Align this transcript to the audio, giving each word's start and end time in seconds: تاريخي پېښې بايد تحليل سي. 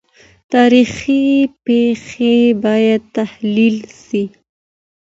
تاريخي 0.53 1.23
پېښې 1.65 2.35
بايد 2.63 3.01
تحليل 3.17 3.77
سي. 4.03 4.23